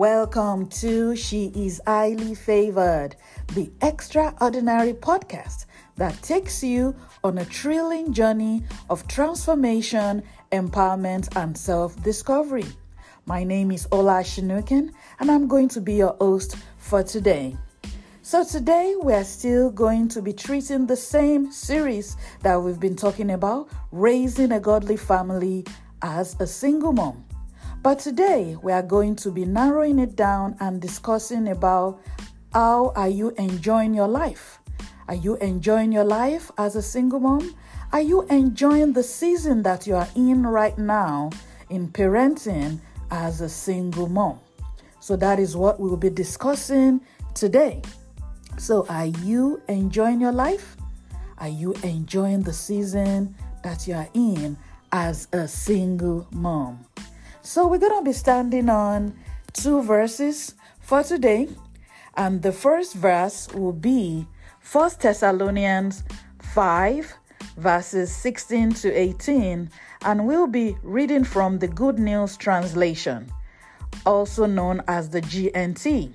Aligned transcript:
Welcome 0.00 0.68
to 0.80 1.14
She 1.14 1.52
is 1.54 1.78
Highly 1.86 2.34
Favored, 2.34 3.16
the 3.52 3.70
extraordinary 3.82 4.94
podcast 4.94 5.66
that 5.96 6.22
takes 6.22 6.64
you 6.64 6.96
on 7.22 7.36
a 7.36 7.44
thrilling 7.44 8.14
journey 8.14 8.62
of 8.88 9.06
transformation, 9.08 10.22
empowerment, 10.52 11.36
and 11.36 11.54
self 11.54 12.02
discovery. 12.02 12.64
My 13.26 13.44
name 13.44 13.70
is 13.70 13.86
Ola 13.92 14.22
Shinukin, 14.22 14.94
and 15.18 15.30
I'm 15.30 15.46
going 15.46 15.68
to 15.68 15.82
be 15.82 15.96
your 15.96 16.16
host 16.18 16.56
for 16.78 17.02
today. 17.02 17.58
So, 18.22 18.42
today 18.42 18.94
we're 18.96 19.22
still 19.22 19.70
going 19.70 20.08
to 20.16 20.22
be 20.22 20.32
treating 20.32 20.86
the 20.86 20.96
same 20.96 21.52
series 21.52 22.16
that 22.40 22.56
we've 22.56 22.80
been 22.80 22.96
talking 22.96 23.32
about 23.32 23.68
raising 23.92 24.52
a 24.52 24.60
godly 24.60 24.96
family 24.96 25.66
as 26.00 26.40
a 26.40 26.46
single 26.46 26.94
mom. 26.94 27.26
But 27.82 27.98
today 27.98 28.58
we 28.62 28.72
are 28.72 28.82
going 28.82 29.16
to 29.16 29.30
be 29.30 29.46
narrowing 29.46 29.98
it 30.00 30.14
down 30.14 30.54
and 30.60 30.82
discussing 30.82 31.48
about 31.48 31.98
how 32.52 32.92
are 32.94 33.08
you 33.08 33.30
enjoying 33.38 33.94
your 33.94 34.06
life? 34.06 34.58
Are 35.08 35.14
you 35.14 35.36
enjoying 35.36 35.90
your 35.90 36.04
life 36.04 36.50
as 36.58 36.76
a 36.76 36.82
single 36.82 37.20
mom? 37.20 37.56
Are 37.92 38.02
you 38.02 38.22
enjoying 38.26 38.92
the 38.92 39.02
season 39.02 39.62
that 39.62 39.86
you 39.86 39.96
are 39.96 40.08
in 40.14 40.46
right 40.46 40.76
now 40.76 41.30
in 41.70 41.88
parenting 41.88 42.80
as 43.10 43.40
a 43.40 43.48
single 43.48 44.10
mom? 44.10 44.40
So 45.00 45.16
that 45.16 45.38
is 45.38 45.56
what 45.56 45.80
we 45.80 45.88
will 45.88 45.96
be 45.96 46.10
discussing 46.10 47.00
today. 47.32 47.80
So, 48.58 48.84
are 48.90 49.06
you 49.06 49.62
enjoying 49.68 50.20
your 50.20 50.32
life? 50.32 50.76
Are 51.38 51.48
you 51.48 51.72
enjoying 51.82 52.42
the 52.42 52.52
season 52.52 53.34
that 53.62 53.88
you 53.88 53.94
are 53.94 54.08
in 54.12 54.58
as 54.92 55.28
a 55.32 55.48
single 55.48 56.28
mom? 56.30 56.84
So, 57.42 57.66
we're 57.66 57.78
going 57.78 57.98
to 57.98 58.04
be 58.04 58.12
standing 58.12 58.68
on 58.68 59.14
two 59.54 59.82
verses 59.82 60.54
for 60.80 61.02
today. 61.02 61.48
And 62.16 62.42
the 62.42 62.52
first 62.52 62.94
verse 62.94 63.48
will 63.54 63.72
be 63.72 64.26
1 64.70 64.90
Thessalonians 65.00 66.04
5, 66.42 67.14
verses 67.56 68.14
16 68.14 68.72
to 68.74 68.92
18. 68.92 69.70
And 70.02 70.26
we'll 70.26 70.46
be 70.46 70.76
reading 70.82 71.24
from 71.24 71.58
the 71.58 71.68
Good 71.68 71.98
News 71.98 72.36
Translation, 72.36 73.32
also 74.04 74.44
known 74.44 74.82
as 74.86 75.08
the 75.08 75.22
GNT. 75.22 76.12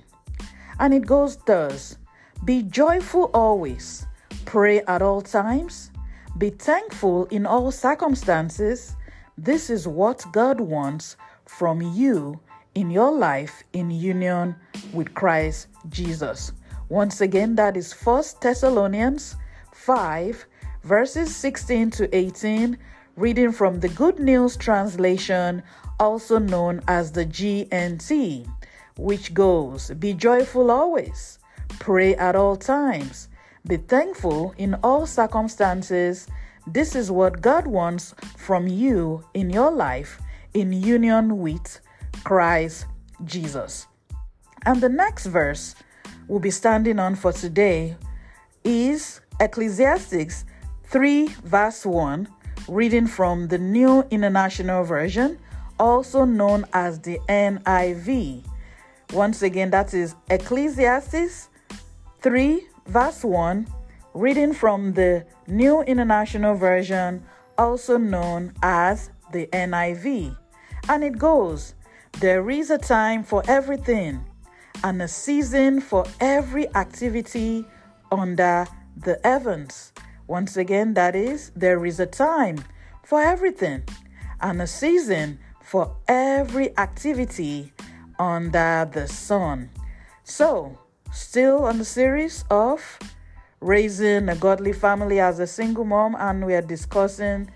And 0.78 0.94
it 0.94 1.06
goes 1.06 1.36
thus 1.38 1.96
be 2.44 2.62
joyful 2.62 3.30
always, 3.34 4.06
pray 4.44 4.82
at 4.82 5.02
all 5.02 5.22
times, 5.22 5.90
be 6.38 6.50
thankful 6.50 7.24
in 7.26 7.46
all 7.46 7.72
circumstances. 7.72 8.94
This 9.38 9.70
is 9.70 9.86
what 9.86 10.24
God 10.32 10.60
wants 10.60 11.16
from 11.46 11.80
you 11.80 12.40
in 12.74 12.90
your 12.90 13.12
life 13.12 13.64
in 13.72 13.90
union 13.90 14.56
with 14.92 15.14
Christ 15.14 15.68
Jesus. 15.88 16.52
Once 16.88 17.20
again, 17.20 17.54
that 17.56 17.76
is 17.76 17.92
First 17.92 18.40
Thessalonians 18.40 19.36
5, 19.72 20.46
verses 20.84 21.34
16 21.34 21.90
to 21.92 22.16
18, 22.16 22.78
reading 23.16 23.52
from 23.52 23.80
the 23.80 23.88
Good 23.88 24.18
News 24.18 24.56
Translation, 24.56 25.62
also 25.98 26.38
known 26.38 26.80
as 26.88 27.12
the 27.12 27.26
GNT, 27.26 28.48
which 28.96 29.34
goes 29.34 29.90
Be 29.90 30.14
joyful 30.14 30.70
always 30.70 31.38
Pray 31.78 32.14
at 32.16 32.34
all 32.34 32.56
times. 32.56 33.28
Be 33.66 33.76
thankful 33.76 34.54
in 34.58 34.74
all 34.82 35.06
circumstances. 35.06 36.26
This 36.66 36.96
is 36.96 37.12
what 37.12 37.40
God 37.40 37.66
wants 37.66 38.12
from 38.36 38.66
you 38.66 39.24
in 39.34 39.50
your 39.50 39.70
life 39.70 40.18
in 40.52 40.72
union 40.72 41.38
with 41.38 41.80
Christ 42.24 42.86
Jesus. 43.24 43.86
And 44.64 44.80
the 44.80 44.88
next 44.88 45.26
verse 45.26 45.76
we'll 46.26 46.40
be 46.40 46.50
standing 46.50 46.98
on 46.98 47.14
for 47.14 47.32
today 47.32 47.96
is 48.64 49.20
Ecclesiastes 49.38 50.44
3, 50.86 51.26
verse 51.44 51.86
1, 51.86 52.26
reading 52.66 53.06
from 53.06 53.46
the 53.46 53.58
New 53.58 54.02
International 54.10 54.82
Version, 54.82 55.38
also 55.78 56.24
known 56.24 56.64
as 56.72 56.98
the 56.98 57.20
NIV. 57.28 58.44
Once 59.12 59.42
again, 59.42 59.70
that 59.70 59.94
is 59.94 60.16
Ecclesiastes 60.30 61.48
3, 62.22 62.66
verse 62.86 63.22
1, 63.22 63.68
reading 64.16 64.54
from 64.54 64.94
the 64.94 65.26
New 65.46 65.82
International 65.82 66.54
Version, 66.54 67.22
also 67.58 67.98
known 67.98 68.54
as 68.62 69.10
the 69.30 69.46
NIV. 69.48 70.34
And 70.88 71.04
it 71.04 71.18
goes 71.18 71.74
There 72.20 72.48
is 72.48 72.70
a 72.70 72.78
time 72.78 73.22
for 73.22 73.42
everything, 73.46 74.24
and 74.82 75.02
a 75.02 75.08
season 75.08 75.82
for 75.82 76.04
every 76.18 76.66
activity 76.74 77.66
under 78.10 78.66
the 78.96 79.20
heavens. 79.22 79.92
Once 80.26 80.56
again, 80.56 80.94
that 80.94 81.14
is, 81.14 81.52
there 81.54 81.84
is 81.84 82.00
a 82.00 82.06
time 82.06 82.64
for 83.04 83.20
everything, 83.20 83.82
and 84.40 84.62
a 84.62 84.66
season 84.66 85.38
for 85.62 85.94
every 86.08 86.76
activity 86.78 87.72
under 88.18 88.88
the 88.90 89.06
sun. 89.06 89.68
So, 90.24 90.78
Still 91.12 91.64
on 91.64 91.78
the 91.78 91.84
series 91.84 92.44
of 92.50 92.98
raising 93.60 94.28
a 94.28 94.36
godly 94.36 94.72
family 94.72 95.20
as 95.20 95.38
a 95.38 95.46
single 95.46 95.84
mom, 95.84 96.16
and 96.18 96.44
we 96.44 96.54
are 96.54 96.62
discussing 96.62 97.50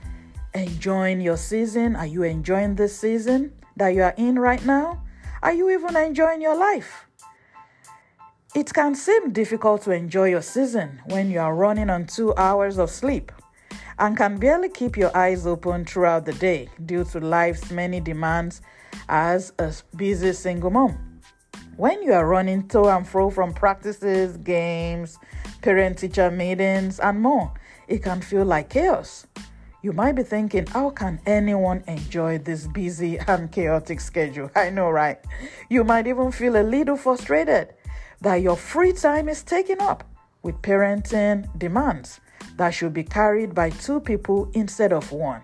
enjoying 0.55 1.21
your 1.21 1.37
season. 1.37 1.97
Are 1.97 2.07
you 2.07 2.23
enjoying 2.23 2.75
this 2.75 2.97
season 2.99 3.53
that 3.77 3.89
you 3.89 4.03
are 4.03 4.15
in 4.17 4.39
right 4.39 4.65
now? 4.65 5.03
Are 5.43 5.53
you 5.53 5.71
even 5.71 5.97
enjoying 5.97 6.41
your 6.41 6.57
life? 6.57 7.07
It 8.55 8.73
can 8.75 8.95
seem 8.95 9.33
difficult 9.33 9.83
to 9.83 9.93
enjoy 9.93 10.31
your 10.31 10.43
season 10.43 11.01
when 11.07 11.31
you 11.31 11.39
are 11.39 11.55
running 11.55 11.89
on 11.89 12.07
two 12.07 12.35
hours 12.37 12.79
of 12.79 12.91
sleep 12.91 13.31
and 13.99 14.17
can 14.17 14.39
barely 14.39 14.69
keep 14.69 14.97
your 14.97 15.17
eyes 15.17 15.47
open 15.47 15.85
throughout 15.85 16.25
the 16.25 16.33
day 16.33 16.69
due 16.85 17.05
to 17.05 17.21
life's 17.21 17.71
many 17.71 18.01
demands 18.01 18.61
as 19.09 19.53
a 19.59 19.73
busy 19.95 20.33
single 20.33 20.71
mom. 20.71 21.10
When 21.81 22.03
you 22.03 22.13
are 22.13 22.27
running 22.27 22.69
to 22.69 22.91
and 22.91 23.09
fro 23.09 23.31
from 23.31 23.55
practices, 23.55 24.37
games, 24.37 25.19
parent 25.63 25.97
teacher 25.97 26.31
meetings, 26.31 27.01
and 27.01 27.23
more, 27.23 27.55
it 27.89 28.03
can 28.03 28.21
feel 28.21 28.45
like 28.45 28.69
chaos. 28.69 29.27
You 29.81 29.95
might 29.95 30.13
be 30.13 30.23
thinking, 30.23 30.67
how 30.67 30.91
can 30.91 31.23
anyone 31.25 31.83
enjoy 31.87 32.37
this 32.37 32.67
busy 32.67 33.19
and 33.21 33.51
chaotic 33.51 34.01
schedule? 34.01 34.51
I 34.55 34.69
know, 34.69 34.91
right? 34.91 35.25
You 35.71 35.83
might 35.83 36.07
even 36.07 36.33
feel 36.33 36.57
a 36.57 36.63
little 36.63 36.99
frustrated 36.99 37.73
that 38.21 38.43
your 38.43 38.59
free 38.59 38.93
time 38.93 39.31
is 39.31 39.43
taken 39.43 39.81
up 39.81 40.05
with 40.43 40.61
parenting 40.61 41.49
demands 41.59 42.21
that 42.59 42.75
should 42.75 42.93
be 42.93 43.05
carried 43.05 43.55
by 43.55 43.71
two 43.71 44.01
people 44.01 44.51
instead 44.53 44.93
of 44.93 45.13
one. 45.13 45.41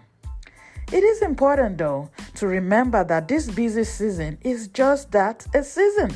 It 0.92 1.02
is 1.02 1.22
important, 1.22 1.78
though, 1.78 2.10
to 2.36 2.46
remember 2.46 3.02
that 3.04 3.26
this 3.26 3.50
busy 3.50 3.84
season 3.84 4.38
is 4.42 4.68
just 4.68 5.10
that 5.12 5.46
a 5.54 5.64
season, 5.64 6.12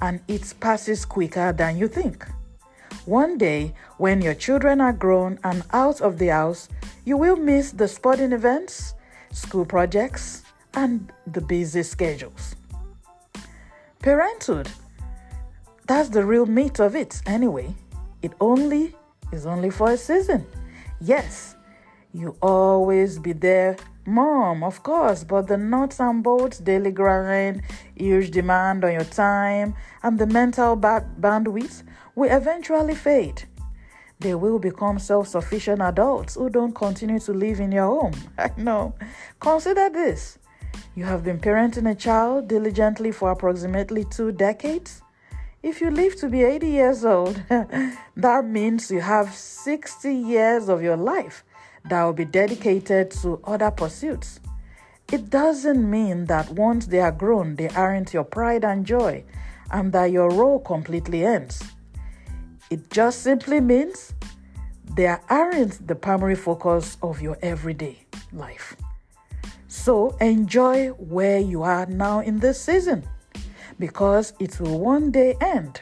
and 0.00 0.20
it 0.28 0.54
passes 0.60 1.04
quicker 1.04 1.52
than 1.52 1.76
you 1.76 1.88
think. 1.88 2.26
One 3.04 3.36
day, 3.36 3.74
when 3.98 4.22
your 4.22 4.34
children 4.34 4.80
are 4.80 4.92
grown 4.92 5.38
and 5.44 5.62
out 5.72 6.00
of 6.00 6.18
the 6.18 6.28
house, 6.28 6.68
you 7.04 7.16
will 7.16 7.36
miss 7.36 7.70
the 7.70 7.86
sporting 7.86 8.32
events, 8.32 8.94
school 9.30 9.64
projects, 9.64 10.42
and 10.74 11.12
the 11.26 11.40
busy 11.40 11.82
schedules. 11.82 12.56
Parenthood, 14.00 14.68
that's 15.86 16.08
the 16.08 16.24
real 16.24 16.46
meat 16.46 16.80
of 16.80 16.96
it 16.96 17.20
anyway. 17.26 17.74
It 18.22 18.32
only 18.40 18.94
is 19.32 19.46
only 19.46 19.70
for 19.70 19.90
a 19.90 19.96
season. 19.96 20.46
Yes, 21.00 21.55
you 22.16 22.34
always 22.40 23.18
be 23.18 23.32
there, 23.32 23.76
mom, 24.06 24.64
of 24.64 24.82
course, 24.82 25.22
but 25.22 25.48
the 25.48 25.58
nuts 25.58 26.00
and 26.00 26.22
bolts, 26.22 26.58
daily 26.58 26.90
grind, 26.90 27.60
huge 27.94 28.30
demand 28.30 28.84
on 28.84 28.92
your 28.92 29.04
time, 29.04 29.74
and 30.02 30.18
the 30.18 30.26
mental 30.26 30.76
bandwidth 30.76 31.82
will 32.14 32.30
eventually 32.30 32.94
fade. 32.94 33.42
They 34.18 34.34
will 34.34 34.58
become 34.58 34.98
self 34.98 35.28
sufficient 35.28 35.82
adults 35.82 36.36
who 36.36 36.48
don't 36.48 36.74
continue 36.74 37.18
to 37.18 37.32
live 37.34 37.60
in 37.60 37.70
your 37.70 37.86
home. 37.86 38.14
I 38.38 38.50
know. 38.56 38.94
Consider 39.38 39.90
this 39.90 40.38
you 40.94 41.04
have 41.04 41.22
been 41.22 41.38
parenting 41.38 41.90
a 41.90 41.94
child 41.94 42.48
diligently 42.48 43.12
for 43.12 43.30
approximately 43.30 44.04
two 44.04 44.32
decades. 44.32 45.02
If 45.62 45.82
you 45.82 45.90
live 45.90 46.16
to 46.16 46.28
be 46.28 46.44
80 46.44 46.68
years 46.68 47.04
old, 47.04 47.42
that 48.16 48.44
means 48.46 48.90
you 48.90 49.00
have 49.00 49.34
60 49.34 50.14
years 50.14 50.70
of 50.70 50.80
your 50.80 50.96
life 50.96 51.44
that 51.88 52.02
will 52.04 52.12
be 52.12 52.24
dedicated 52.24 53.10
to 53.22 53.40
other 53.44 53.70
pursuits. 53.70 54.40
It 55.12 55.30
doesn't 55.30 55.88
mean 55.88 56.24
that 56.26 56.50
once 56.50 56.86
they 56.86 57.00
are 57.00 57.12
grown, 57.12 57.56
they 57.56 57.68
aren't 57.70 58.12
your 58.12 58.24
pride 58.24 58.64
and 58.64 58.84
joy, 58.84 59.24
and 59.70 59.92
that 59.92 60.10
your 60.10 60.30
role 60.30 60.58
completely 60.60 61.24
ends. 61.24 61.62
It 62.70 62.90
just 62.90 63.22
simply 63.22 63.60
means 63.60 64.14
they 64.96 65.14
aren't 65.30 65.86
the 65.86 65.94
primary 65.94 66.34
focus 66.34 66.96
of 67.02 67.22
your 67.22 67.38
everyday 67.42 67.98
life. 68.32 68.76
So 69.68 70.16
enjoy 70.20 70.88
where 70.88 71.38
you 71.38 71.62
are 71.62 71.86
now 71.86 72.20
in 72.20 72.40
this 72.40 72.60
season. 72.60 73.06
because 73.78 74.32
it 74.38 74.58
will 74.60 74.80
one 74.80 75.10
day 75.10 75.36
end. 75.40 75.80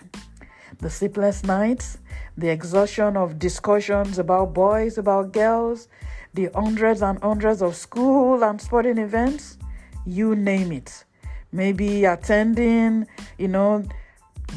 The 0.78 0.90
sleepless 0.90 1.44
nights, 1.44 1.98
the 2.36 2.48
exhaustion 2.48 3.16
of 3.16 3.38
discussions 3.38 4.19
about 4.19 4.54
boys, 4.54 4.98
about 4.98 5.32
girls, 5.32 5.88
the 6.34 6.50
hundreds 6.54 7.02
and 7.02 7.19
hundreds 7.22 7.62
of 7.62 7.76
school 7.76 8.42
and 8.42 8.60
sporting 8.60 8.98
events, 8.98 9.58
you 10.04 10.34
name 10.34 10.72
it. 10.72 11.04
Maybe 11.52 12.04
attending, 12.04 13.06
you 13.38 13.48
know, 13.48 13.84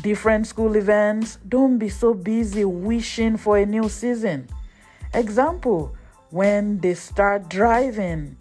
different 0.01 0.47
school 0.47 0.75
events. 0.75 1.37
Don't 1.47 1.77
be 1.77 1.89
so 1.89 2.13
busy 2.13 2.65
wishing 2.65 3.37
for 3.37 3.57
a 3.57 3.65
new 3.65 3.89
season. 3.89 4.47
Example, 5.13 5.95
when 6.31 6.79
they 6.79 6.95
start 6.95 7.49
driving, 7.49 8.37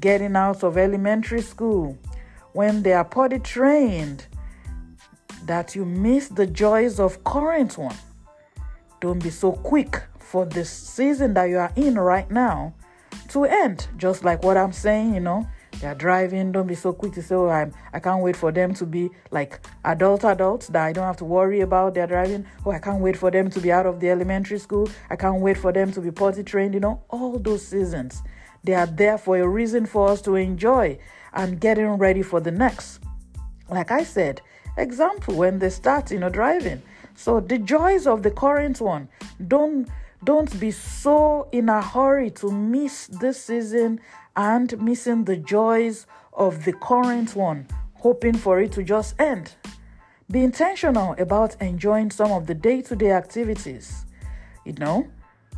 getting 0.00 0.36
out 0.36 0.64
of 0.64 0.78
elementary 0.78 1.42
school, 1.42 1.98
when 2.52 2.82
they 2.82 2.92
are 2.94 3.04
potty 3.04 3.38
trained, 3.38 4.26
that 5.44 5.74
you 5.74 5.84
miss 5.84 6.28
the 6.28 6.46
joys 6.46 6.98
of 6.98 7.22
current 7.24 7.76
one. 7.78 7.96
Don't 9.00 9.22
be 9.22 9.30
so 9.30 9.52
quick 9.52 10.02
for 10.18 10.44
this 10.44 10.70
season 10.70 11.34
that 11.34 11.44
you 11.44 11.58
are 11.58 11.72
in 11.74 11.98
right 11.98 12.30
now 12.30 12.74
to 13.30 13.44
end. 13.44 13.88
Just 13.96 14.24
like 14.24 14.42
what 14.44 14.56
I'm 14.56 14.72
saying, 14.72 15.14
you 15.14 15.20
know, 15.20 15.46
they're 15.80 15.94
driving. 15.94 16.52
Don't 16.52 16.66
be 16.66 16.74
so 16.74 16.92
quick 16.92 17.14
to 17.14 17.22
say, 17.22 17.34
"Oh, 17.34 17.48
I'm, 17.48 17.72
I 17.92 18.00
can't 18.00 18.22
wait 18.22 18.36
for 18.36 18.52
them 18.52 18.74
to 18.74 18.84
be 18.84 19.10
like 19.30 19.60
adult 19.84 20.24
adults 20.24 20.66
that 20.68 20.84
I 20.84 20.92
don't 20.92 21.06
have 21.06 21.16
to 21.18 21.24
worry 21.24 21.60
about 21.62 21.94
their 21.94 22.06
driving." 22.06 22.44
Oh, 22.66 22.72
I 22.72 22.78
can't 22.78 23.00
wait 23.00 23.16
for 23.16 23.30
them 23.30 23.48
to 23.50 23.60
be 23.60 23.72
out 23.72 23.86
of 23.86 24.00
the 24.00 24.10
elementary 24.10 24.58
school. 24.58 24.88
I 25.08 25.16
can't 25.16 25.40
wait 25.40 25.56
for 25.56 25.72
them 25.72 25.90
to 25.92 26.00
be 26.00 26.10
potty 26.10 26.42
trained. 26.42 26.74
You 26.74 26.80
know, 26.80 27.02
all 27.08 27.38
those 27.38 27.66
seasons, 27.66 28.22
they 28.62 28.74
are 28.74 28.86
there 28.86 29.16
for 29.16 29.38
a 29.38 29.48
reason 29.48 29.86
for 29.86 30.08
us 30.10 30.20
to 30.22 30.36
enjoy 30.36 30.98
and 31.32 31.58
getting 31.60 31.88
ready 31.92 32.22
for 32.22 32.40
the 32.40 32.50
next. 32.50 33.00
Like 33.70 33.90
I 33.90 34.02
said, 34.04 34.42
example 34.76 35.34
when 35.36 35.58
they 35.58 35.70
start, 35.70 36.10
you 36.10 36.18
know, 36.18 36.28
driving. 36.28 36.82
So 37.20 37.38
the 37.38 37.58
joys 37.58 38.06
of 38.06 38.22
the 38.22 38.30
current 38.30 38.80
one, 38.80 39.06
don't 39.46 39.86
don't 40.24 40.58
be 40.58 40.70
so 40.70 41.48
in 41.52 41.68
a 41.68 41.82
hurry 41.82 42.30
to 42.40 42.50
miss 42.50 43.08
this 43.08 43.44
season 43.44 44.00
and 44.36 44.80
missing 44.80 45.24
the 45.26 45.36
joys 45.36 46.06
of 46.32 46.64
the 46.64 46.72
current 46.72 47.36
one, 47.36 47.66
hoping 47.96 48.38
for 48.38 48.58
it 48.60 48.72
to 48.72 48.82
just 48.82 49.20
end. 49.20 49.52
Be 50.30 50.42
intentional 50.42 51.14
about 51.18 51.60
enjoying 51.60 52.10
some 52.10 52.32
of 52.32 52.46
the 52.46 52.54
day 52.54 52.80
to 52.80 52.96
day 52.96 53.10
activities, 53.10 54.06
you 54.64 54.72
know, 54.78 55.06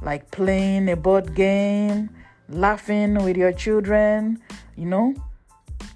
like 0.01 0.33
playing 0.33 0.91
a 0.91 0.97
board 0.97 1.33
game, 1.37 2.11
laughing 2.49 3.23
with 3.23 3.37
your 3.37 3.53
children, 3.53 4.43
you 4.75 4.87
know, 4.87 5.15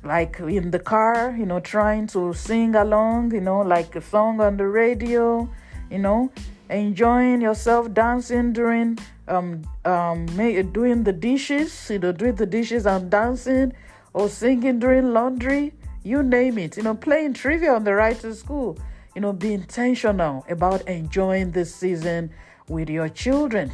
like 0.06 0.38
in 0.40 0.70
the 0.70 0.78
car, 0.78 1.34
you 1.36 1.46
know, 1.46 1.60
trying 1.60 2.06
to 2.08 2.32
sing 2.32 2.74
along, 2.74 3.34
you 3.34 3.40
know, 3.40 3.60
like 3.60 3.94
a 3.96 4.00
song 4.00 4.40
on 4.40 4.56
the 4.56 4.66
radio, 4.66 5.48
you 5.90 5.98
know, 5.98 6.30
enjoying 6.70 7.40
yourself 7.40 7.92
dancing 7.92 8.52
during 8.52 8.98
um 9.28 9.62
um 9.84 10.26
doing 10.72 11.02
the 11.04 11.12
dishes, 11.12 11.90
you 11.90 11.98
know, 11.98 12.12
doing 12.12 12.36
the 12.36 12.46
dishes 12.46 12.86
and 12.86 13.10
dancing 13.10 13.72
or 14.14 14.28
singing 14.28 14.78
during 14.78 15.12
laundry, 15.12 15.72
you 16.02 16.22
name 16.22 16.58
it, 16.58 16.76
you 16.76 16.82
know, 16.82 16.94
playing 16.94 17.34
trivia 17.34 17.74
on 17.74 17.84
the 17.84 17.94
ride 17.94 18.20
to 18.20 18.34
school. 18.34 18.78
You 19.14 19.22
know, 19.22 19.32
be 19.32 19.54
intentional 19.54 20.44
about 20.48 20.86
enjoying 20.86 21.50
this 21.50 21.74
season 21.74 22.30
with 22.68 22.90
your 22.90 23.08
children. 23.08 23.72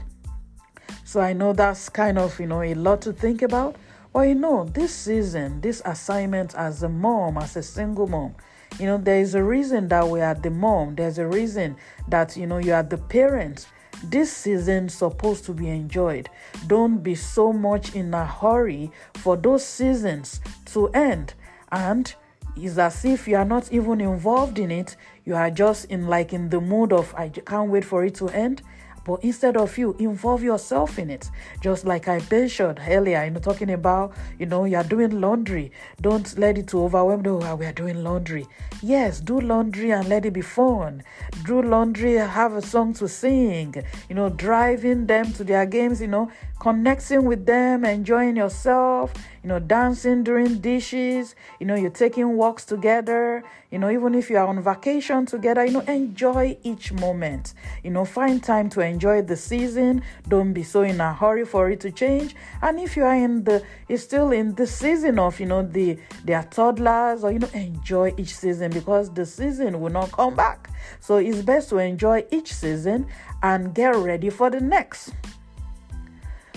So 1.05 1.21
I 1.21 1.33
know 1.33 1.53
that's 1.53 1.89
kind 1.89 2.17
of, 2.17 2.39
you 2.39 2.47
know, 2.47 2.63
a 2.63 2.75
lot 2.75 3.03
to 3.03 3.13
think 3.13 3.43
about. 3.43 3.75
But 4.13 4.29
you 4.29 4.35
know, 4.35 4.65
this 4.65 4.95
season, 4.95 5.61
this 5.61 5.81
assignment 5.85 6.55
as 6.55 6.83
a 6.83 6.89
mom, 6.89 7.39
as 7.39 7.57
a 7.57 7.63
single 7.63 8.07
mom, 8.07 8.35
you 8.79 8.87
know, 8.87 8.99
there 8.99 9.21
is 9.21 9.35
a 9.35 9.43
reason 9.43 9.89
that 9.89 10.07
we 10.09 10.21
are 10.21 10.35
the 10.35 10.51
mom. 10.51 10.95
There's 10.95 11.19
a 11.19 11.27
reason 11.27 11.77
that, 12.09 12.37
you 12.37 12.47
know, 12.47 12.59
you 12.59 12.73
are 12.73 12.83
the 12.83 12.99
parent. 12.99 13.67
This 14.05 14.33
season 14.33 14.89
supposed 14.89 15.45
to 15.45 15.53
be 15.53 15.69
enjoyed. 15.69 16.29
Don't 16.67 16.99
be 17.03 17.15
so 17.15 17.53
much 17.53 17.95
in 17.95 18.13
a 18.15 18.27
hurry 18.27 18.91
for 19.15 19.37
those 19.37 19.65
seasons 19.65 20.41
to 20.67 20.89
end. 20.89 21.35
And 21.71 22.13
it's 22.57 22.79
as 22.79 23.05
if 23.05 23.29
you 23.29 23.37
are 23.37 23.45
not 23.45 23.71
even 23.73 24.01
involved 24.01 24.59
in 24.59 24.71
it. 24.71 24.97
You 25.25 25.37
are 25.37 25.51
just 25.51 25.87
in 25.87 26.09
like 26.09 26.33
in 26.33 26.49
the 26.49 26.61
mood 26.61 26.93
of 26.93 27.15
I 27.15 27.29
can't 27.29 27.71
wait 27.71 27.85
for 27.85 28.05
it 28.05 28.15
to 28.17 28.29
end. 28.31 28.63
But 29.05 29.25
instead 29.25 29.57
of 29.57 29.77
you, 29.79 29.95
involve 29.99 30.43
yourself 30.43 30.99
in 30.99 31.11
it. 31.11 31.31
Just 31.61 31.85
like 31.85 32.09
I 32.09 32.21
mentioned 32.31 32.81
earlier, 32.87 33.25
you 33.25 33.31
know, 33.31 33.41
talking 33.41 33.71
about, 33.71 34.13
you 34.39 34.47
know, 34.47 34.65
you're 34.65 34.85
doing 34.85 35.21
laundry. 35.21 35.73
Don't 36.01 36.39
let 36.39 36.59
it 36.59 36.69
to 36.69 36.83
overwhelm. 36.85 37.23
Oh, 37.27 37.57
we 37.57 37.67
are 37.67 37.73
doing 37.73 38.03
laundry. 38.05 38.47
Yes, 38.83 39.21
do 39.21 39.41
laundry 39.41 39.91
and 39.91 40.09
let 40.09 40.25
it 40.27 40.33
be 40.33 40.41
fun. 40.41 41.03
Do 41.45 41.63
laundry, 41.63 42.15
have 42.15 42.55
a 42.55 42.63
song 42.63 42.95
to 42.95 43.09
sing. 43.09 43.75
You 44.09 44.15
know, 44.15 44.29
driving 44.29 45.07
them 45.07 45.33
to 45.33 45.45
their 45.45 45.67
games, 45.67 46.01
you 46.01 46.09
know, 46.09 46.31
connecting 46.61 47.25
with 47.25 47.45
them, 47.47 47.85
enjoying 47.85 48.37
yourself, 48.37 49.13
you 49.43 49.49
know, 49.49 49.59
dancing 49.59 50.23
during 50.23 50.59
dishes, 50.61 51.35
you 51.59 51.67
know, 51.67 51.75
you're 51.75 51.91
taking 51.91 52.37
walks 52.37 52.65
together, 52.65 53.43
you 53.71 53.79
know, 53.79 53.91
even 53.91 54.15
if 54.15 54.31
you 54.31 54.37
are 54.37 54.47
on 54.47 54.63
vacation 54.63 55.27
together, 55.27 55.65
you 55.65 55.73
know, 55.73 55.81
enjoy 55.81 56.57
each 56.63 56.93
moment. 56.93 57.55
You 57.83 57.91
know, 57.91 58.05
find 58.05 58.43
time 58.43 58.69
to 58.71 58.81
enjoy 58.81 58.92
the 58.99 59.37
season. 59.37 60.03
Don't 60.29 60.53
be 60.53 60.63
so 60.63 60.83
in 60.83 61.01
a 61.01 61.13
hurry 61.13 61.45
for 61.45 61.71
it 61.71 61.81
to 61.81 61.91
change. 61.91 62.35
And 62.61 62.79
if 62.81 62.97
you 62.97 63.05
are 63.05 63.15
in 63.15 63.45
the 63.45 63.63
it's 63.89 64.03
still 64.03 64.33
in 64.33 64.55
the 64.55 64.67
season 64.67 65.19
of, 65.19 65.39
you 65.41 65.47
know, 65.47 65.63
the 65.63 65.99
their 66.25 66.43
toddlers 66.45 67.25
or 67.25 67.33
you 67.33 67.39
know, 67.39 67.51
enjoy 67.55 68.13
each 68.17 68.35
season 68.35 68.71
because 68.73 69.13
the 69.13 69.27
season 69.27 69.81
will 69.81 69.93
not 69.93 70.13
come 70.13 70.35
back. 70.35 70.71
So 71.01 71.17
it's 71.17 71.43
best 71.43 71.71
to 71.71 71.79
enjoy 71.79 72.25
each 72.31 72.53
season 72.53 73.07
and 73.43 73.75
get 73.75 73.95
ready 73.97 74.31
for 74.31 74.51
the 74.51 74.61
next. 74.61 75.13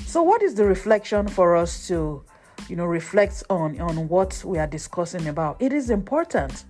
So, 0.05 0.23
what 0.23 0.41
is 0.41 0.55
the 0.55 0.65
reflection 0.65 1.27
for 1.27 1.57
us 1.57 1.87
to, 1.89 2.23
you 2.69 2.75
know, 2.75 2.85
reflect 2.85 3.43
on 3.49 3.81
on 3.81 4.07
what 4.07 4.41
we 4.45 4.59
are 4.59 4.67
discussing 4.67 5.27
about? 5.27 5.61
It 5.61 5.73
is 5.73 5.89
important 5.89 6.63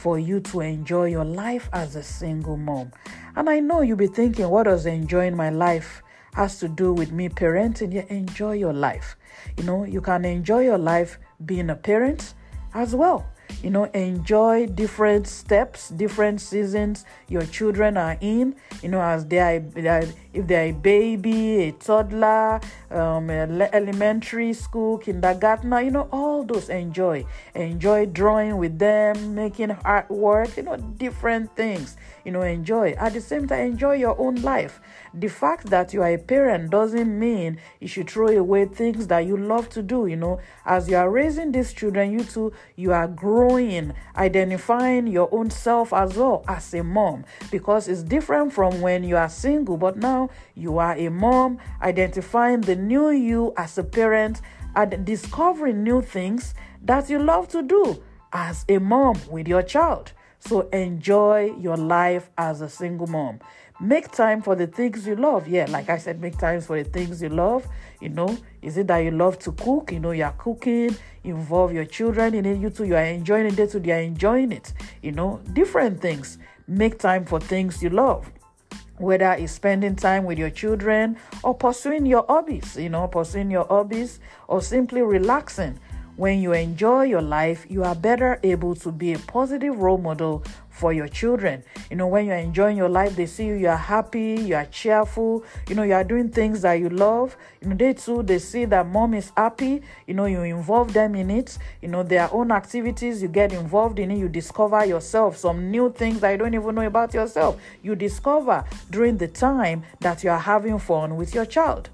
for 0.00 0.18
you 0.18 0.40
to 0.40 0.60
enjoy 0.60 1.04
your 1.04 1.26
life 1.26 1.68
as 1.74 1.94
a 1.94 2.02
single 2.02 2.56
mom. 2.56 2.90
And 3.36 3.50
I 3.50 3.60
know 3.60 3.82
you'll 3.82 3.98
be 3.98 4.06
thinking, 4.06 4.48
what 4.48 4.62
does 4.62 4.86
enjoying 4.86 5.36
my 5.36 5.50
life 5.50 6.02
has 6.32 6.58
to 6.60 6.68
do 6.68 6.94
with 6.94 7.12
me 7.12 7.28
parenting? 7.28 7.92
Yeah, 7.92 8.06
enjoy 8.08 8.52
your 8.52 8.72
life. 8.72 9.16
You 9.58 9.64
know, 9.64 9.84
you 9.84 10.00
can 10.00 10.24
enjoy 10.24 10.60
your 10.60 10.78
life 10.78 11.18
being 11.44 11.68
a 11.68 11.74
parent 11.74 12.32
as 12.72 12.94
well 12.94 13.26
you 13.62 13.70
know 13.70 13.84
enjoy 13.94 14.66
different 14.66 15.26
steps 15.26 15.90
different 15.90 16.40
seasons 16.40 17.04
your 17.28 17.44
children 17.46 17.96
are 17.96 18.16
in 18.20 18.54
you 18.82 18.88
know 18.88 19.00
as 19.00 19.26
they 19.26 19.38
are 19.38 19.62
if 20.32 20.46
they're 20.46 20.68
a 20.68 20.72
baby 20.72 21.64
a 21.64 21.72
toddler 21.72 22.60
um, 22.90 23.30
elementary 23.30 24.52
school 24.52 24.98
kindergarten 24.98 25.72
you 25.84 25.90
know 25.90 26.08
all 26.12 26.44
those 26.44 26.68
enjoy. 26.68 27.24
Enjoy 27.54 28.06
drawing 28.06 28.56
with 28.56 28.78
them 28.78 29.34
making 29.34 29.68
artwork 29.68 30.56
you 30.56 30.62
know 30.62 30.76
different 30.76 31.54
things 31.56 31.96
you 32.24 32.32
know 32.32 32.42
enjoy. 32.42 32.90
At 32.92 33.14
the 33.14 33.20
same 33.20 33.46
time 33.46 33.72
enjoy 33.72 33.94
your 33.94 34.18
own 34.18 34.36
life. 34.36 34.80
The 35.12 35.28
fact 35.28 35.66
that 35.70 35.92
you 35.92 36.02
are 36.02 36.12
a 36.12 36.18
parent 36.18 36.70
doesn't 36.70 37.18
mean 37.18 37.58
you 37.80 37.88
should 37.88 38.08
throw 38.10 38.28
away 38.28 38.66
things 38.66 39.06
that 39.08 39.20
you 39.20 39.36
love 39.36 39.68
to 39.70 39.82
do 39.82 40.06
you 40.06 40.16
know. 40.16 40.40
As 40.64 40.88
you 40.88 40.96
are 40.96 41.10
raising 41.10 41.52
these 41.52 41.72
children 41.72 42.12
you 42.12 42.24
too 42.24 42.52
you 42.76 42.92
are 42.92 43.08
growing 43.08 43.39
identifying 44.16 45.06
your 45.06 45.28
own 45.32 45.50
self 45.50 45.92
as 45.92 46.16
well 46.16 46.44
as 46.48 46.74
a 46.74 46.82
mom 46.82 47.24
because 47.50 47.88
it's 47.88 48.02
different 48.02 48.52
from 48.52 48.80
when 48.80 49.04
you 49.04 49.16
are 49.16 49.28
single 49.28 49.76
but 49.76 49.96
now 49.96 50.28
you 50.54 50.78
are 50.78 50.94
a 50.96 51.08
mom 51.08 51.58
identifying 51.82 52.60
the 52.60 52.76
new 52.76 53.10
you 53.10 53.52
as 53.56 53.78
a 53.78 53.84
parent 53.84 54.40
and 54.76 55.04
discovering 55.04 55.82
new 55.82 56.02
things 56.02 56.54
that 56.82 57.08
you 57.08 57.18
love 57.18 57.48
to 57.48 57.62
do 57.62 58.02
as 58.32 58.64
a 58.68 58.78
mom 58.78 59.18
with 59.30 59.48
your 59.48 59.62
child 59.62 60.12
so 60.40 60.68
enjoy 60.70 61.54
your 61.58 61.76
life 61.76 62.30
as 62.36 62.62
a 62.62 62.68
single 62.68 63.06
mom. 63.06 63.40
Make 63.78 64.10
time 64.10 64.42
for 64.42 64.54
the 64.56 64.66
things 64.66 65.06
you 65.06 65.14
love. 65.14 65.46
Yeah, 65.46 65.66
like 65.68 65.88
I 65.88 65.98
said, 65.98 66.20
make 66.20 66.38
time 66.38 66.60
for 66.60 66.82
the 66.82 66.88
things 66.88 67.22
you 67.22 67.28
love. 67.28 67.66
You 68.00 68.08
know, 68.08 68.36
is 68.62 68.76
it 68.76 68.86
that 68.88 68.98
you 68.98 69.10
love 69.10 69.38
to 69.40 69.52
cook? 69.52 69.92
You 69.92 70.00
know, 70.00 70.10
you're 70.10 70.34
cooking, 70.38 70.96
involve 71.24 71.72
your 71.72 71.84
children 71.84 72.34
in 72.34 72.46
it. 72.46 72.58
You 72.58 72.70
too, 72.70 72.84
you 72.84 72.96
are 72.96 73.04
enjoying 73.04 73.46
it. 73.46 73.56
They 73.56 73.66
too, 73.66 73.80
they 73.80 73.92
are 73.92 74.02
enjoying 74.02 74.52
it. 74.52 74.72
You 75.02 75.12
know, 75.12 75.40
different 75.52 76.00
things. 76.00 76.38
Make 76.66 76.98
time 76.98 77.24
for 77.24 77.40
things 77.40 77.82
you 77.82 77.90
love 77.90 78.30
whether 79.00 79.32
it's 79.32 79.52
spending 79.52 79.96
time 79.96 80.24
with 80.24 80.38
your 80.38 80.50
children 80.50 81.16
or 81.42 81.54
pursuing 81.54 82.04
your 82.04 82.24
hobbies, 82.28 82.76
you 82.76 82.90
know, 82.90 83.08
pursuing 83.08 83.50
your 83.50 83.64
hobbies 83.64 84.20
or 84.46 84.60
simply 84.60 85.00
relaxing. 85.00 85.78
When 86.16 86.42
you 86.42 86.52
enjoy 86.52 87.04
your 87.04 87.22
life, 87.22 87.64
you 87.70 87.82
are 87.82 87.94
better 87.94 88.38
able 88.42 88.74
to 88.76 88.92
be 88.92 89.14
a 89.14 89.18
positive 89.18 89.78
role 89.78 89.96
model 89.96 90.44
for 90.80 90.94
your 90.94 91.08
children. 91.08 91.62
You 91.90 91.96
know, 91.96 92.06
when 92.06 92.24
you're 92.24 92.36
enjoying 92.36 92.78
your 92.78 92.88
life, 92.88 93.14
they 93.14 93.26
see 93.26 93.46
you, 93.46 93.54
you 93.54 93.68
are 93.68 93.76
happy, 93.76 94.36
you 94.40 94.54
are 94.54 94.64
cheerful, 94.64 95.44
you 95.68 95.74
know, 95.74 95.82
you 95.82 95.92
are 95.92 96.02
doing 96.02 96.30
things 96.30 96.62
that 96.62 96.74
you 96.74 96.88
love. 96.88 97.36
You 97.60 97.68
know, 97.68 97.76
they 97.76 97.92
too, 97.92 98.22
they 98.22 98.38
see 98.38 98.64
that 98.64 98.86
mom 98.86 99.12
is 99.12 99.30
happy, 99.36 99.82
you 100.06 100.14
know, 100.14 100.24
you 100.24 100.40
involve 100.42 100.94
them 100.94 101.14
in 101.14 101.30
it, 101.30 101.58
you 101.82 101.88
know, 101.88 102.02
their 102.02 102.32
own 102.32 102.50
activities, 102.50 103.20
you 103.20 103.28
get 103.28 103.52
involved 103.52 103.98
in 103.98 104.10
it, 104.10 104.16
you 104.16 104.28
discover 104.28 104.82
yourself, 104.86 105.36
some 105.36 105.70
new 105.70 105.92
things 105.92 106.20
that 106.20 106.30
you 106.30 106.38
don't 106.38 106.54
even 106.54 106.74
know 106.74 106.86
about 106.86 107.12
yourself. 107.12 107.60
You 107.82 107.94
discover 107.94 108.64
during 108.88 109.18
the 109.18 109.28
time 109.28 109.82
that 110.00 110.24
you 110.24 110.30
are 110.30 110.38
having 110.38 110.78
fun 110.78 111.16
with 111.16 111.34
your 111.34 111.44
child. 111.44 111.90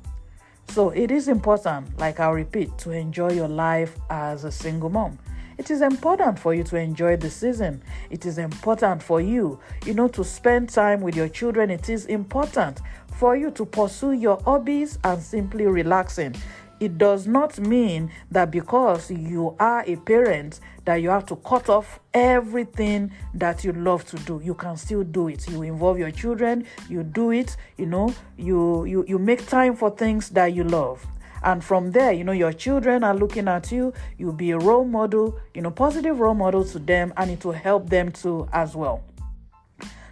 So 0.69 0.91
it 0.91 1.11
is 1.11 1.27
important, 1.27 1.99
like 1.99 2.21
I'll 2.21 2.35
repeat, 2.35 2.77
to 2.79 2.93
enjoy 2.93 3.33
your 3.33 3.49
life 3.49 3.97
as 4.11 4.45
a 4.45 4.53
single 4.53 4.91
mom. 4.91 5.19
It 5.59 5.71
is 5.71 5.81
important 5.81 6.39
for 6.39 6.55
you 6.55 6.63
to 6.65 6.77
enjoy 6.77 7.17
the 7.17 7.31
season. 7.31 7.83
It 8.11 8.27
is 8.27 8.39
important 8.39 9.03
for 9.03 9.21
you, 9.21 9.59
you 9.85 9.95
know, 9.95 10.09
to 10.09 10.23
spend 10.23 10.69
time 10.69 11.01
with 11.01 11.17
your 11.17 11.29
children. 11.29 11.71
It 11.71 11.89
is 11.89 12.07
important 12.07 12.81
for 13.19 13.37
you 13.37 13.51
to 13.53 13.65
pursue 13.65 14.13
your 14.13 14.39
hobbies 14.45 14.99
and 15.03 15.23
simply 15.23 15.67
relaxing. 15.67 16.35
It 16.79 16.99
does 16.99 17.27
not 17.27 17.59
mean 17.59 18.11
that 18.31 18.51
because 18.51 19.11
you 19.11 19.57
are 19.59 19.83
a 19.87 19.97
parent 19.97 20.61
that 20.85 20.97
you 20.97 21.09
have 21.09 21.25
to 21.27 21.37
cut 21.37 21.71
off 21.71 22.01
everything 22.13 23.13
that 23.33 23.65
you 23.65 23.73
love 23.73 24.05
to 24.07 24.17
do. 24.19 24.43
You 24.45 24.53
can 24.53 24.77
still 24.77 25.03
do 25.03 25.29
it. 25.29 25.49
You 25.49 25.63
involve 25.63 25.99
your 25.99 26.11
children, 26.11 26.67
you 26.91 27.03
do 27.03 27.31
it, 27.31 27.57
you 27.79 27.87
know, 27.87 28.15
you 28.37 28.85
you 28.85 29.07
you 29.09 29.19
make 29.19 29.47
time 29.47 29.75
for 29.75 29.89
things 29.89 30.29
that 30.31 30.53
you 30.53 30.65
love. 30.65 31.07
And 31.47 31.63
from 31.63 31.93
there, 31.93 32.11
you 32.13 32.25
know, 32.25 32.33
your 32.33 32.53
children 32.53 33.05
are 33.05 33.15
looking 33.15 33.47
at 33.47 33.71
you. 33.71 33.95
You'll 34.19 34.33
be 34.33 34.51
a 34.51 34.59
role 34.59 34.85
model, 34.85 35.39
you 35.55 35.63
know, 35.63 35.71
positive 35.71 36.19
role 36.19 36.35
model 36.35 36.65
to 36.65 36.81
them, 36.81 37.15
and 37.17 37.31
it 37.31 37.45
will 37.45 37.53
help 37.53 37.89
them 37.89 38.11
too 38.11 38.49
as 38.53 38.75
well. 38.75 39.05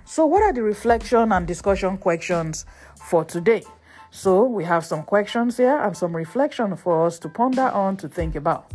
So, 0.04 0.26
what 0.26 0.44
are 0.44 0.52
the 0.52 0.62
reflection 0.62 1.32
and 1.32 1.44
discussion 1.44 1.98
questions 1.98 2.66
for 3.08 3.24
today? 3.24 3.64
So, 4.12 4.44
we 4.44 4.62
have 4.62 4.84
some 4.84 5.02
questions 5.02 5.56
here 5.56 5.76
and 5.76 5.96
some 5.96 6.14
reflection 6.14 6.76
for 6.76 7.04
us 7.04 7.18
to 7.18 7.28
ponder 7.28 7.68
on 7.68 7.96
to 7.96 8.08
think 8.08 8.36
about. 8.36 8.70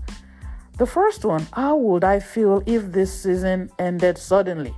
The 0.78 0.86
first 0.86 1.24
one 1.24 1.48
How 1.54 1.78
would 1.78 2.04
I 2.04 2.20
feel 2.20 2.62
if 2.66 2.92
this 2.92 3.24
season 3.24 3.72
ended 3.80 4.18
suddenly? 4.18 4.74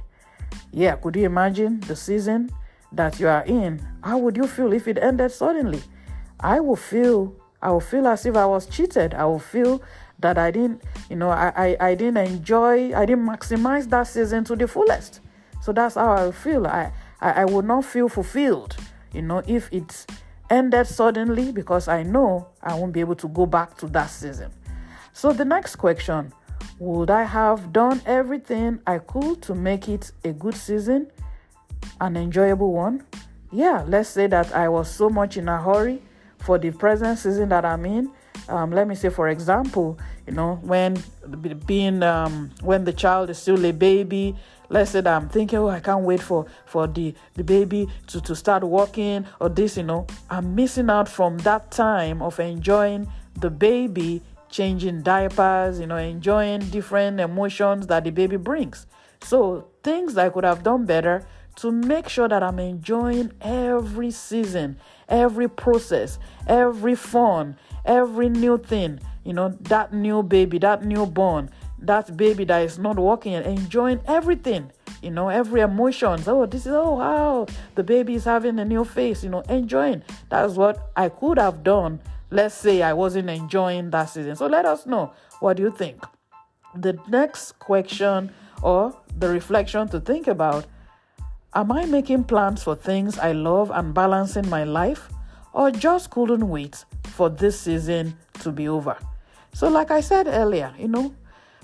Yeah, 0.72 0.98
could 0.98 1.16
you 1.16 1.26
imagine 1.26 1.80
the 1.80 1.96
season 1.96 2.52
that 2.92 3.20
you 3.20 3.28
are 3.28 3.44
in? 3.46 3.82
How 4.04 4.20
would 4.20 4.38
you 4.38 4.46
feel 4.46 4.72
if 4.72 4.88
it 4.88 5.00
ended 5.02 5.32
suddenly? 5.32 5.82
I 6.40 6.60
will 6.60 6.76
feel 6.76 7.41
I 7.62 7.72
will 7.72 7.80
feel 7.80 8.08
as 8.08 8.26
if 8.26 8.36
I 8.36 8.46
was 8.46 8.66
cheated. 8.66 9.14
I 9.14 9.26
will 9.26 9.40
feel 9.40 9.82
that 10.20 10.38
I 10.38 10.52
didn't, 10.52 10.84
you 11.10 11.16
know, 11.16 11.30
I, 11.30 11.52
I, 11.56 11.78
I 11.90 11.96
didn't 11.96 12.18
enjoy, 12.18 12.96
I 12.96 13.06
didn't 13.06 13.26
maximize 13.28 13.90
that 13.90 14.04
season 14.04 14.44
to 14.46 14.56
the 14.56 14.68
fullest. 14.68 15.20
So 15.62 15.72
that's 15.72 15.96
how 15.96 16.14
I 16.14 16.32
feel. 16.32 16.68
I, 16.68 16.92
I, 17.20 17.32
I 17.32 17.46
would 17.46 17.66
not 17.66 17.86
feel 17.86 18.10
fulfilled, 18.10 18.76
you 19.14 19.22
know, 19.22 19.44
if 19.48 19.72
it 19.72 20.06
ended 20.50 20.88
suddenly 20.88 21.52
because 21.52 21.88
I 21.88 22.04
know 22.04 22.48
I 22.62 22.76
won't 22.76 22.94
be 22.94 23.00
able 23.00 23.16
to 23.16 23.28
go 23.28 23.46
back 23.46 23.78
to 23.78 23.88
that 23.88 24.08
season. 24.08 24.52
So 25.14 25.34
the 25.34 25.46
next 25.46 25.76
question 25.76 26.34
would 26.80 27.10
I 27.10 27.24
have 27.24 27.72
done 27.72 28.02
everything 28.06 28.80
I 28.88 29.00
could 29.00 29.42
to 29.44 29.56
make 29.56 29.88
it 29.88 30.12
a 30.24 30.34
good 30.34 30.56
season, 30.56 31.12
an 32.00 32.18
enjoyable 32.18 32.74
one? 32.74 33.04
Yeah, 33.52 33.84
let's 33.88 34.10
say 34.10 34.28
that 34.28 34.54
I 34.56 34.68
was 34.70 34.90
so 34.90 35.10
much 35.10 35.38
in 35.38 35.48
a 35.48 35.62
hurry 35.62 36.02
for 36.42 36.58
the 36.58 36.72
present 36.72 37.20
season 37.20 37.50
that 37.50 37.66
I'm 37.66 37.86
in. 37.86 38.12
Um, 38.50 38.72
let 38.72 38.88
me 38.88 38.96
say, 38.96 39.10
for 39.10 39.30
example, 39.30 39.98
you 40.28 40.34
know, 40.34 40.56
when 40.62 41.02
being 41.66 42.04
um, 42.04 42.52
when 42.62 42.84
the 42.84 42.94
child 42.94 43.30
is 43.30 43.38
still 43.38 43.64
a 43.66 43.72
baby, 43.72 44.36
let's 44.70 44.92
say 44.92 45.02
that 45.02 45.14
I'm 45.14 45.30
thinking, 45.30 45.60
oh, 45.60 45.70
I 45.70 45.80
can't 45.80 46.04
wait 46.04 46.22
for 46.22 46.46
for 46.66 46.88
the 46.88 47.14
the 47.36 47.44
baby 47.44 47.88
to 48.08 48.22
to 48.22 48.36
start 48.36 48.64
walking 48.64 49.26
or 49.40 49.50
this, 49.50 49.78
you 49.78 49.84
know, 49.84 50.08
I'm 50.30 50.56
missing 50.56 50.90
out 50.90 51.08
from 51.08 51.38
that 51.40 51.72
time 51.72 52.22
of 52.22 52.40
enjoying 52.40 53.08
the 53.40 53.50
baby 53.50 54.22
changing 54.50 55.02
diapers, 55.02 55.80
you 55.80 55.88
know, 55.88 55.98
enjoying 55.98 56.60
different 56.70 57.20
emotions 57.20 57.88
that 57.88 58.04
the 58.04 58.12
baby 58.12 58.38
brings. 58.38 58.86
So 59.24 59.68
things 59.84 60.18
I 60.18 60.30
could 60.30 60.44
have 60.44 60.64
done 60.64 60.86
better 60.86 61.26
to 61.58 61.72
make 61.72 62.10
sure 62.10 62.28
that 62.28 62.44
I'm 62.44 62.60
enjoying 62.60 63.32
every 63.42 64.12
season, 64.12 64.78
every 65.10 65.50
process, 65.50 66.20
every 66.48 66.96
fun, 66.96 67.58
every 67.86 68.30
new 68.30 68.58
thing. 68.58 69.00
You 69.24 69.34
know, 69.34 69.50
that 69.62 69.94
new 69.94 70.24
baby, 70.24 70.58
that 70.60 70.84
newborn, 70.84 71.50
that 71.80 72.16
baby 72.18 72.44
that 72.46 72.64
is 72.64 72.80
not 72.80 72.98
walking, 72.98 73.34
enjoying 73.34 74.02
everything. 74.08 74.72
You 75.02 75.12
know, 75.12 75.30
every 75.30 75.62
emotion. 75.62 76.22
Oh, 76.28 76.46
this 76.46 76.66
is 76.66 76.74
oh 76.74 76.96
wow, 76.96 77.48
the 77.76 77.84
baby 77.84 78.16
is 78.16 78.26
having 78.26 78.60
a 78.60 78.66
new 78.66 78.86
face. 78.86 79.24
You 79.24 79.30
know, 79.30 79.42
enjoying. 79.42 80.04
That's 80.30 80.54
what 80.54 80.92
I 80.96 81.10
could 81.10 81.38
have 81.38 81.64
done. 81.64 82.00
Let's 82.30 82.56
say 82.56 82.82
I 82.82 82.94
wasn't 82.94 83.30
enjoying 83.30 83.90
that 83.92 84.06
season. 84.06 84.36
So 84.36 84.48
let 84.48 84.66
us 84.66 84.86
know. 84.86 85.12
What 85.40 85.58
do 85.58 85.64
you 85.64 85.72
think? 85.72 86.04
The 86.76 86.98
next 87.10 87.60
question 87.60 88.32
or 88.62 88.96
the 89.18 89.28
reflection 89.28 89.88
to 89.90 90.00
think 90.00 90.28
about 90.28 90.66
Am 91.54 91.70
I 91.70 91.86
making 91.86 92.24
plans 92.24 92.64
for 92.64 92.76
things 92.78 93.20
I 93.20 93.34
love 93.34 93.72
and 93.72 93.94
balancing 93.94 94.50
my 94.50 94.64
life, 94.64 95.10
or 95.52 95.70
just 95.70 96.10
couldn't 96.10 96.48
wait 96.48 96.86
for 97.04 97.30
this 97.30 97.60
season 97.60 98.18
to 98.40 98.54
be 98.54 98.70
over? 98.70 98.96
So, 99.54 99.68
like 99.68 99.92
I 99.92 100.00
said 100.00 100.28
earlier, 100.28 100.74
you 100.80 100.88
know, 100.88 101.14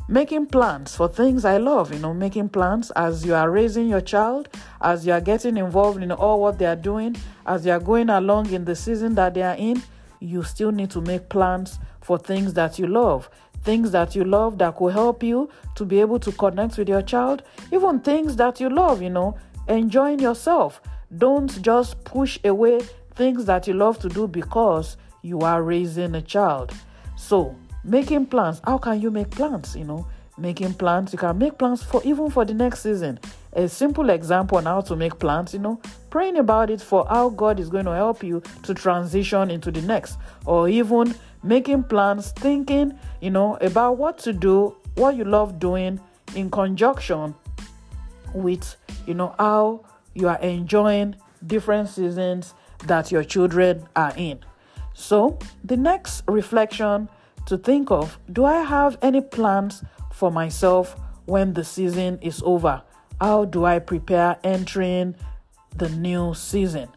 making 0.10 0.48
plans 0.48 0.94
for 0.94 1.08
things 1.08 1.46
I 1.46 1.56
love, 1.56 1.94
you 1.94 2.00
know, 2.00 2.14
making 2.14 2.50
plans 2.50 2.92
as 2.98 3.26
you 3.26 3.34
are 3.34 3.50
raising 3.50 3.88
your 3.88 4.02
child, 4.02 4.50
as 4.82 5.08
you 5.08 5.14
are 5.14 5.22
getting 5.22 5.56
involved 5.56 6.04
in 6.04 6.12
all 6.12 6.42
what 6.42 6.60
they 6.60 6.66
are 6.66 6.76
doing, 6.76 7.16
as 7.46 7.66
you 7.66 7.72
are 7.72 7.80
going 7.80 8.10
along 8.10 8.52
in 8.52 8.66
the 8.66 8.76
season 8.76 9.16
that 9.16 9.36
they 9.36 9.42
are 9.42 9.56
in, 9.56 9.82
you 10.20 10.44
still 10.44 10.74
need 10.74 10.92
to 10.92 11.00
make 11.00 11.30
plans 11.30 11.80
for 12.02 12.18
things 12.18 12.54
that 12.56 12.78
you 12.78 12.88
love. 12.88 13.30
Things 13.64 13.92
that 13.92 14.16
you 14.16 14.24
love 14.24 14.58
that 14.60 14.80
will 14.80 14.90
help 14.90 15.24
you 15.24 15.50
to 15.76 15.86
be 15.86 16.00
able 16.00 16.20
to 16.20 16.32
connect 16.34 16.78
with 16.78 16.88
your 16.88 17.02
child, 17.02 17.44
even 17.72 18.02
things 18.02 18.36
that 18.36 18.60
you 18.60 18.70
love, 18.70 19.02
you 19.02 19.10
know, 19.10 19.38
enjoying 19.68 20.20
yourself. 20.20 20.82
Don't 21.18 21.62
just 21.62 22.04
push 22.04 22.40
away 22.44 22.80
things 23.16 23.46
that 23.46 23.68
you 23.68 23.74
love 23.74 24.00
to 24.00 24.10
do 24.10 24.28
because 24.28 24.98
you 25.22 25.42
are 25.42 25.64
raising 25.64 26.16
a 26.16 26.22
child. 26.22 26.74
So, 27.16 27.56
making 27.84 28.28
plans. 28.28 28.62
How 28.64 28.78
can 28.78 29.02
you 29.02 29.10
make 29.10 29.32
plans? 29.32 29.76
You 29.76 29.86
know, 29.86 30.08
making 30.38 30.76
plans. 30.76 31.14
You 31.14 31.20
can 31.20 31.38
make 31.38 31.58
plans 31.58 31.84
for 31.84 32.02
even 32.04 32.30
for 32.30 32.46
the 32.46 32.54
next 32.54 32.82
season. 32.82 33.20
A 33.54 33.68
simple 33.68 34.10
example 34.12 34.60
on 34.60 34.66
how 34.66 34.82
to 34.82 34.96
make 34.96 35.18
plans, 35.18 35.54
you 35.54 35.60
know, 35.60 35.82
praying 36.10 36.38
about 36.38 36.70
it 36.70 36.82
for 36.82 37.08
how 37.10 37.30
God 37.30 37.60
is 37.60 37.70
going 37.70 37.86
to 37.86 37.92
help 37.92 38.24
you 38.24 38.44
to 38.64 38.74
transition 38.74 39.50
into 39.50 39.72
the 39.72 39.82
next, 39.82 40.18
or 40.46 40.70
even 40.70 41.16
making 41.42 41.84
plans, 41.84 42.32
thinking, 42.32 42.98
you 43.20 43.32
know, 43.32 43.58
about 43.62 43.98
what 43.98 44.20
to 44.20 44.34
do, 44.34 44.76
what 44.96 45.16
you 45.16 45.24
love 45.24 45.60
doing 45.60 46.00
in 46.36 46.52
conjunction 46.52 47.34
with 48.38 48.76
you 49.06 49.14
know 49.14 49.36
how 49.38 49.86
you 50.14 50.28
are 50.28 50.40
enjoying 50.40 51.16
different 51.46 51.90
seasons 51.90 52.54
that 52.86 53.12
your 53.12 53.24
children 53.24 53.88
are 53.96 54.14
in. 54.16 54.40
So, 54.94 55.38
the 55.64 55.78
next 55.78 56.24
reflection 56.28 57.10
to 57.46 57.58
think 57.58 57.92
of 57.92 58.18
do 58.32 58.46
I 58.46 58.64
have 58.64 58.98
any 59.02 59.22
plans 59.22 59.84
for 60.12 60.32
myself 60.32 60.96
when 61.26 61.54
the 61.54 61.64
season 61.64 62.20
is 62.22 62.42
over? 62.44 62.82
How 63.22 63.46
do 63.46 63.66
I 63.66 63.80
prepare 63.80 64.38
entering 64.44 65.16
the 65.76 65.90
new 65.90 66.34
season? 66.34 66.90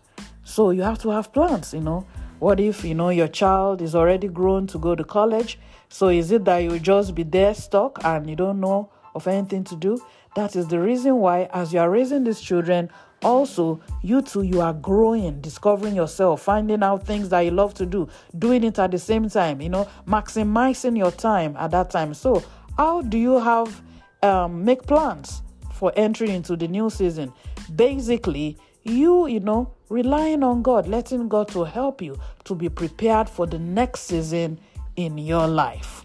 So, 0.44 0.70
you 0.70 0.82
have 0.82 0.98
to 1.00 1.10
have 1.10 1.32
plans, 1.32 1.74
you 1.74 1.80
know. 1.80 2.06
What 2.38 2.58
if, 2.58 2.84
you 2.84 2.94
know, 2.94 3.10
your 3.10 3.28
child 3.28 3.82
is 3.82 3.94
already 3.94 4.28
grown 4.28 4.66
to 4.68 4.78
go 4.78 4.94
to 4.94 5.04
college? 5.04 5.58
So, 5.90 6.08
is 6.08 6.30
it 6.32 6.46
that 6.46 6.58
you 6.58 6.78
just 6.78 7.14
be 7.14 7.22
there 7.22 7.52
stuck 7.52 8.02
and 8.02 8.30
you 8.30 8.34
don't 8.34 8.60
know 8.60 8.90
of 9.14 9.26
anything 9.26 9.64
to 9.64 9.76
do? 9.76 9.98
That 10.36 10.54
is 10.56 10.68
the 10.68 10.80
reason 10.80 11.16
why, 11.16 11.48
as 11.52 11.72
you 11.72 11.80
are 11.80 11.90
raising 11.90 12.24
these 12.24 12.40
children, 12.40 12.90
also 13.22 13.80
you 14.02 14.22
too 14.22 14.42
you 14.42 14.60
are 14.60 14.72
growing 14.72 15.40
discovering 15.40 15.94
yourself 15.94 16.42
finding 16.42 16.82
out 16.82 17.06
things 17.06 17.28
that 17.28 17.40
you 17.40 17.50
love 17.50 17.74
to 17.74 17.84
do 17.84 18.08
doing 18.38 18.64
it 18.64 18.78
at 18.78 18.90
the 18.90 18.98
same 18.98 19.28
time 19.28 19.60
you 19.60 19.68
know 19.68 19.86
maximizing 20.06 20.96
your 20.96 21.10
time 21.10 21.56
at 21.58 21.70
that 21.70 21.90
time. 21.90 22.14
So 22.14 22.42
how 22.76 23.02
do 23.02 23.18
you 23.18 23.38
have 23.38 23.82
um, 24.22 24.64
make 24.64 24.82
plans 24.82 25.42
for 25.74 25.92
entering 25.96 26.30
into 26.30 26.56
the 26.56 26.68
new 26.68 26.90
season? 26.90 27.32
Basically 27.74 28.56
you 28.82 29.26
you 29.26 29.40
know 29.40 29.74
relying 29.90 30.42
on 30.42 30.62
god 30.62 30.88
letting 30.88 31.28
god 31.28 31.48
to 31.48 31.64
help 31.64 32.00
you 32.00 32.18
to 32.44 32.54
be 32.54 32.68
prepared 32.68 33.28
for 33.28 33.46
the 33.46 33.58
next 33.58 34.02
season 34.02 34.58
in 34.96 35.18
your 35.18 35.46
life. 35.46 36.04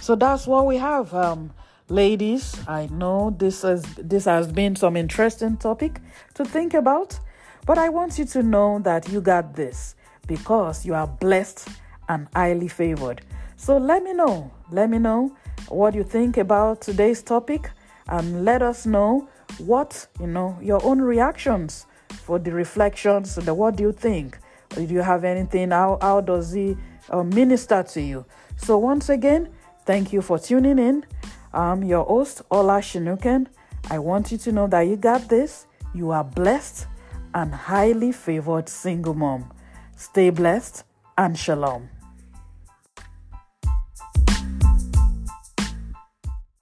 So 0.00 0.16
that's 0.16 0.46
what 0.46 0.66
we 0.66 0.78
have 0.78 1.14
um, 1.14 1.52
Ladies, 1.88 2.56
I 2.68 2.86
know 2.92 3.34
this 3.36 3.62
has 3.62 3.82
this 3.96 4.24
has 4.26 4.50
been 4.50 4.76
some 4.76 4.96
interesting 4.96 5.56
topic 5.56 6.00
to 6.34 6.44
think 6.44 6.74
about, 6.74 7.18
but 7.66 7.76
I 7.76 7.88
want 7.88 8.18
you 8.18 8.24
to 8.26 8.42
know 8.42 8.78
that 8.84 9.08
you 9.08 9.20
got 9.20 9.54
this 9.54 9.96
because 10.28 10.86
you 10.86 10.94
are 10.94 11.08
blessed 11.08 11.68
and 12.08 12.28
highly 12.34 12.68
favored. 12.68 13.22
So 13.56 13.78
let 13.78 14.04
me 14.04 14.12
know. 14.12 14.52
Let 14.70 14.90
me 14.90 14.98
know 14.98 15.36
what 15.68 15.94
you 15.94 16.04
think 16.04 16.36
about 16.36 16.82
today's 16.82 17.20
topic 17.20 17.70
and 18.08 18.44
let 18.44 18.62
us 18.62 18.86
know 18.86 19.28
what, 19.58 20.06
you 20.20 20.28
know, 20.28 20.56
your 20.62 20.84
own 20.84 21.00
reactions 21.00 21.86
for 22.08 22.38
the 22.38 22.52
reflections. 22.52 23.34
The, 23.34 23.52
what 23.52 23.76
do 23.76 23.82
you 23.82 23.92
think? 23.92 24.38
Do 24.70 24.82
you 24.82 25.00
have 25.00 25.24
anything? 25.24 25.72
How, 25.72 25.98
how 26.00 26.20
does 26.20 26.52
he 26.52 26.76
uh, 27.10 27.24
minister 27.24 27.82
to 27.82 28.00
you? 28.00 28.24
So, 28.56 28.78
once 28.78 29.08
again, 29.08 29.48
thank 29.84 30.12
you 30.12 30.22
for 30.22 30.38
tuning 30.38 30.78
in. 30.78 31.04
I'm 31.54 31.84
your 31.84 32.04
host, 32.06 32.40
Ola 32.50 32.80
Shinuken. 32.80 33.46
I 33.90 33.98
want 33.98 34.32
you 34.32 34.38
to 34.38 34.52
know 34.52 34.66
that 34.68 34.82
you 34.82 34.96
got 34.96 35.28
this. 35.28 35.66
You 35.94 36.10
are 36.10 36.24
blessed 36.24 36.86
and 37.34 37.54
highly 37.54 38.12
favored 38.12 38.70
single 38.70 39.12
mom. 39.12 39.52
Stay 39.94 40.30
blessed 40.30 40.84
and 41.18 41.36
shalom. 41.36 41.90